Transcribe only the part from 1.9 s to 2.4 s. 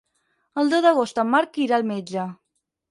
metge.